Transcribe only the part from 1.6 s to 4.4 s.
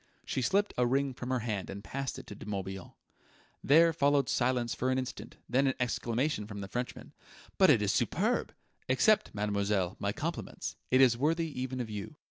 and passed it to De Morbihan. There followed